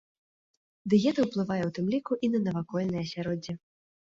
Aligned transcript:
Дыета 0.93 1.19
ўплывае 1.27 1.59
ў 1.65 1.71
тым 1.79 1.85
ліку 1.97 2.13
і 2.27 2.33
на 2.37 2.45
навакольнае 2.49 3.01
асяроддзе. 3.07 3.53